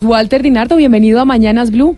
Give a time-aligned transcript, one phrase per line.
[0.00, 1.96] Walter Dinardo, bienvenido a Mañanas Blue.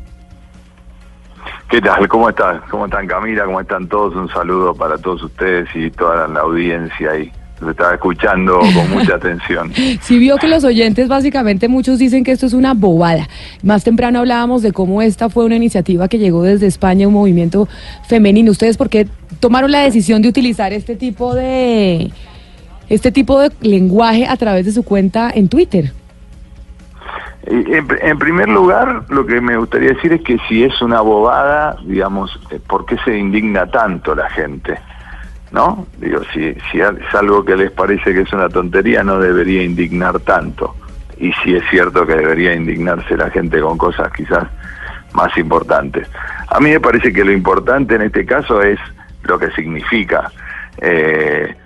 [1.69, 2.09] ¿Qué tal?
[2.09, 2.63] ¿Cómo estás?
[2.71, 3.45] ¿Cómo están Camila?
[3.45, 4.17] ¿Cómo están todos?
[4.17, 7.31] Un saludo para todos ustedes y toda la audiencia ahí.
[7.61, 9.71] Lo estaba escuchando con mucha atención.
[10.01, 13.29] Sí vio que los oyentes básicamente muchos dicen que esto es una bobada.
[13.63, 17.69] Más temprano hablábamos de cómo esta fue una iniciativa que llegó desde España, un movimiento
[18.09, 18.51] femenino.
[18.51, 19.09] ¿Ustedes por qué
[19.41, 22.11] tomaron la decisión de utilizar este tipo de
[22.89, 25.93] este tipo de lenguaje a través de su cuenta en Twitter?
[27.51, 31.01] Y En, en primer lugar, lo que me gustaría decir es que si es una
[31.01, 34.79] bobada, digamos, eh, ¿por qué se indigna tanto la gente?
[35.51, 35.87] ¿No?
[35.99, 40.21] Digo, si, si es algo que les parece que es una tontería, no debería indignar
[40.21, 40.77] tanto.
[41.19, 44.45] Y si es cierto que debería indignarse la gente con cosas quizás
[45.13, 46.09] más importantes.
[46.49, 48.79] A mí me parece que lo importante en este caso es
[49.25, 50.31] lo que significa.
[50.79, 51.57] Eh,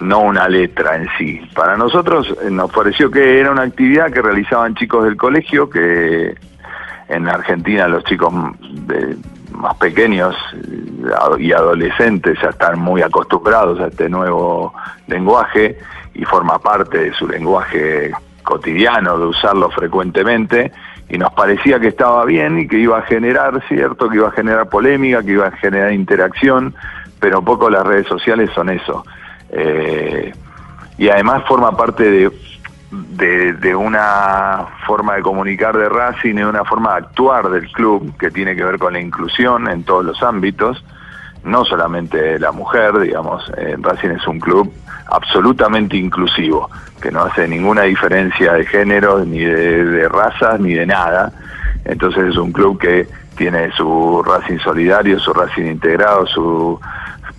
[0.00, 1.40] no una letra en sí.
[1.54, 6.34] Para nosotros eh, nos pareció que era una actividad que realizaban chicos del colegio, que
[7.08, 9.16] en Argentina los chicos de-
[9.52, 14.74] más pequeños eh, y adolescentes ya están muy acostumbrados a este nuevo
[15.06, 15.78] lenguaje
[16.14, 18.10] y forma parte de su lenguaje
[18.42, 20.72] cotidiano, de usarlo frecuentemente,
[21.08, 24.32] y nos parecía que estaba bien y que iba a generar, cierto, que iba a
[24.32, 26.74] generar polémica, que iba a generar interacción,
[27.20, 29.04] pero poco las redes sociales son eso.
[29.56, 30.32] Eh,
[30.98, 36.64] y además forma parte de, de, una forma de comunicar de Racing y de una
[36.64, 40.22] forma de actuar del club que tiene que ver con la inclusión en todos los
[40.22, 40.84] ámbitos,
[41.44, 44.72] no solamente la mujer, digamos, Racing es un club
[45.06, 46.70] absolutamente inclusivo,
[47.00, 51.32] que no hace ninguna diferencia de género, ni de, de razas, ni de nada.
[51.84, 53.06] Entonces es un club que
[53.36, 56.80] tiene su Racing solidario, su Racing integrado, su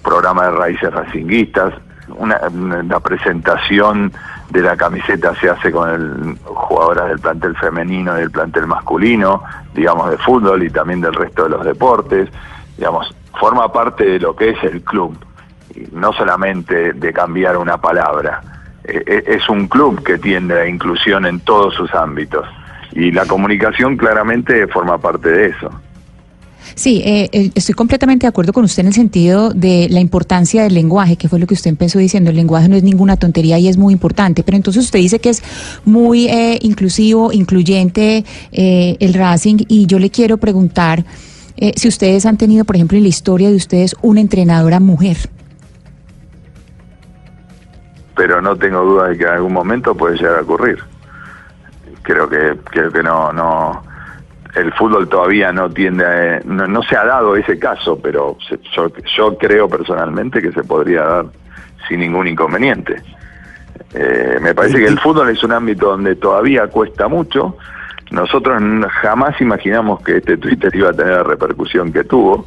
[0.03, 1.73] programa de raíces racinguistas,
[2.09, 2.39] una,
[2.83, 4.11] la presentación
[4.49, 9.43] de la camiseta se hace con el, jugadoras del plantel femenino y del plantel masculino,
[9.73, 12.29] digamos de fútbol y también del resto de los deportes,
[12.77, 15.17] digamos, forma parte de lo que es el club,
[15.91, 18.41] no solamente de cambiar una palabra,
[18.87, 22.45] Eh, eh, es un club que tiende a la inclusión en todos sus ámbitos
[22.91, 25.69] y la comunicación claramente forma parte de eso.
[26.75, 30.63] Sí, eh, eh, estoy completamente de acuerdo con usted en el sentido de la importancia
[30.63, 32.31] del lenguaje, que fue lo que usted empezó diciendo.
[32.31, 35.29] El lenguaje no es ninguna tontería y es muy importante, pero entonces usted dice que
[35.29, 35.41] es
[35.85, 41.05] muy eh, inclusivo, incluyente eh, el Racing y yo le quiero preguntar
[41.55, 45.17] eh, si ustedes han tenido, por ejemplo, en la historia de ustedes una entrenadora mujer.
[48.15, 50.79] pero no tengo duda de que en algún momento puede llegar a ocurrir.
[52.01, 53.83] Creo que creo que no no
[54.55, 58.59] el fútbol todavía no tiende a, no, no se ha dado ese caso, pero se-
[58.75, 61.25] yo, yo creo personalmente que se podría dar
[61.87, 63.01] sin ningún inconveniente.
[63.93, 67.57] Eh, me parece que el fútbol es un ámbito donde todavía cuesta mucho.
[68.11, 68.61] Nosotros
[69.01, 72.45] jamás imaginamos que este Twitter iba a tener la repercusión que tuvo.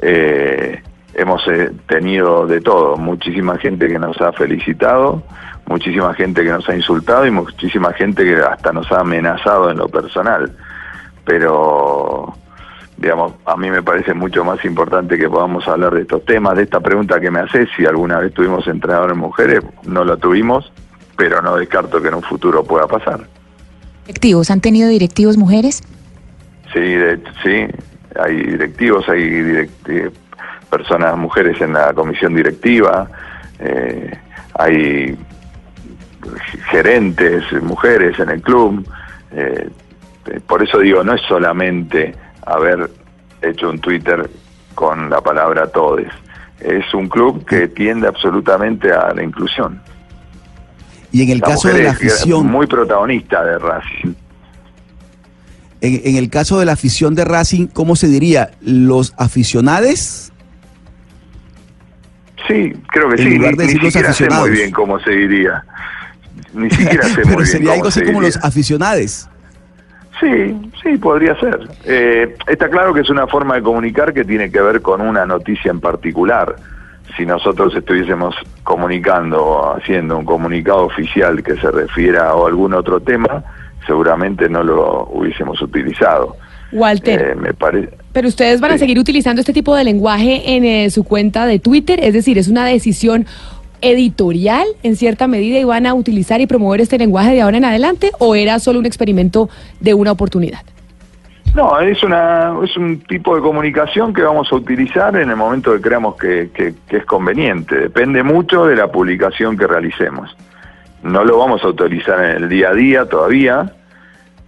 [0.00, 0.82] Eh,
[1.14, 5.22] hemos eh, tenido de todo, muchísima gente que nos ha felicitado,
[5.66, 9.78] muchísima gente que nos ha insultado y muchísima gente que hasta nos ha amenazado en
[9.78, 10.50] lo personal.
[11.24, 12.34] Pero,
[12.96, 16.64] digamos, a mí me parece mucho más importante que podamos hablar de estos temas, de
[16.64, 20.72] esta pregunta que me haces, si alguna vez tuvimos entrenadores mujeres, no lo tuvimos,
[21.16, 23.20] pero no descarto que en un futuro pueda pasar.
[24.06, 24.50] ¿Directivos?
[24.50, 25.82] ¿Han tenido directivos mujeres?
[26.72, 27.66] Sí, de- sí,
[28.20, 30.10] hay directivos, hay eh,
[30.70, 33.08] personas, mujeres en la comisión directiva,
[33.60, 34.10] eh,
[34.58, 35.16] hay
[36.70, 38.86] gerentes, mujeres en el club.
[39.32, 39.68] eh,
[40.26, 42.14] eh, por eso digo, no es solamente
[42.46, 42.90] haber
[43.40, 44.28] hecho un Twitter
[44.74, 46.08] con la palabra todes.
[46.60, 49.80] Es un club que tiende absolutamente a la inclusión.
[51.10, 54.14] Y en el La caso de la afición, muy protagonista de Racing.
[55.80, 58.52] en, en el caso de la afición de Racing, ¿cómo se diría?
[58.60, 60.32] ¿Los aficionades?
[62.48, 63.36] Sí, creo que En sí.
[63.36, 64.50] lugar Ni, de ni los siquiera sé muy aficionados.
[64.50, 65.64] bien cómo se diría.
[66.54, 68.34] Ni siquiera sé muy Pero bien sería cómo algo así se como diría.
[68.34, 69.28] los aficionades.
[70.20, 71.68] Sí, sí, podría ser.
[71.84, 75.26] Eh, está claro que es una forma de comunicar que tiene que ver con una
[75.26, 76.56] noticia en particular.
[77.16, 83.00] Si nosotros estuviésemos comunicando o haciendo un comunicado oficial que se refiera a algún otro
[83.00, 83.42] tema,
[83.86, 86.36] seguramente no lo hubiésemos utilizado.
[86.72, 87.20] Walter.
[87.20, 87.90] Eh, me parece.
[88.12, 91.58] Pero ustedes van a seguir utilizando este tipo de lenguaje en eh, su cuenta de
[91.58, 93.26] Twitter, es decir, es una decisión
[93.82, 97.64] editorial en cierta medida y van a utilizar y promover este lenguaje de ahora en
[97.64, 99.50] adelante o era solo un experimento
[99.80, 100.60] de una oportunidad.
[101.54, 105.72] No, es una es un tipo de comunicación que vamos a utilizar en el momento
[105.74, 107.76] que creamos que, que- que es conveniente.
[107.76, 110.34] Depende mucho de la publicación que realicemos.
[111.02, 113.70] No lo vamos a utilizar en el día a día todavía,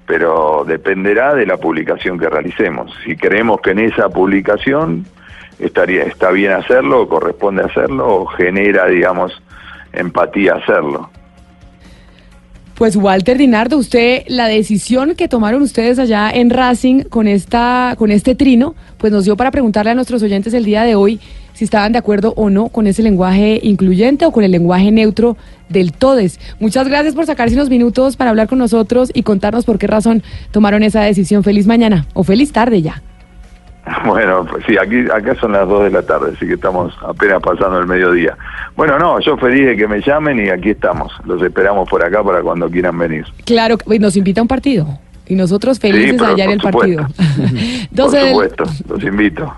[0.06, 2.90] pero dependerá de la publicación que realicemos.
[3.04, 5.04] Si creemos que en esa publicación
[5.59, 9.33] estaría está bien hacerlo, o corresponde hacerlo, o genera, digamos,
[9.93, 11.11] empatía hacerlo.
[12.75, 18.11] Pues Walter Dinardo, usted la decisión que tomaron ustedes allá en Racing con esta con
[18.11, 21.21] este trino, pues nos dio para preguntarle a nuestros oyentes el día de hoy
[21.53, 25.37] si estaban de acuerdo o no con ese lenguaje incluyente o con el lenguaje neutro
[25.69, 26.41] del todes.
[26.59, 30.25] Muchas gracias por sacarse unos minutos para hablar con nosotros y contarnos por qué razón
[30.51, 31.45] tomaron esa decisión.
[31.45, 33.03] Feliz mañana o feliz tarde ya.
[34.06, 37.40] Bueno, pues sí, aquí acá son las 2 de la tarde, así que estamos apenas
[37.42, 38.36] pasando el mediodía.
[38.76, 41.12] Bueno, no, yo feliz de que me llamen y aquí estamos.
[41.25, 43.25] Los esperamos por acá para cuando quieran venir.
[43.44, 44.86] Claro, y nos invita a un partido
[45.26, 47.06] y nosotros felices pero allá en el partido.
[47.16, 49.54] Por 12 del- supuesto, los invito.